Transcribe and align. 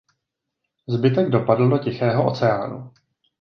Zbytek 0.87 1.29
dopadl 1.29 1.69
do 1.69 1.77
Tichého 1.77 2.25
oceánu. 2.31 2.91